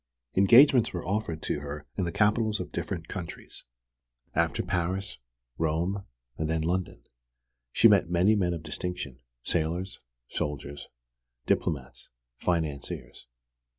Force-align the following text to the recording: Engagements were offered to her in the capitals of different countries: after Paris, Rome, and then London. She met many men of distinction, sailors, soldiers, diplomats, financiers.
Engagements 0.35 0.93
were 0.93 1.05
offered 1.05 1.43
to 1.43 1.59
her 1.59 1.85
in 1.95 2.05
the 2.05 2.11
capitals 2.11 2.59
of 2.59 2.71
different 2.71 3.07
countries: 3.07 3.65
after 4.33 4.63
Paris, 4.63 5.19
Rome, 5.59 6.05
and 6.39 6.49
then 6.49 6.63
London. 6.63 7.03
She 7.71 7.87
met 7.87 8.09
many 8.09 8.35
men 8.35 8.55
of 8.55 8.63
distinction, 8.63 9.19
sailors, 9.43 9.99
soldiers, 10.27 10.87
diplomats, 11.45 12.09
financiers. 12.39 13.27